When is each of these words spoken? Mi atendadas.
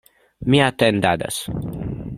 Mi 0.53 0.61
atendadas. 0.69 1.39